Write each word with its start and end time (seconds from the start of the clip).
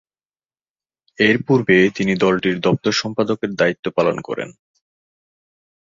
এরপূর্বে 1.19 1.77
তিনি 1.95 2.13
দলটির 2.15 2.57
দপ্তর 2.59 2.93
সম্পাদকের 2.93 3.51
দায়িত্ব 3.55 3.85
পালন 3.97 4.17
করেন। 4.21 4.49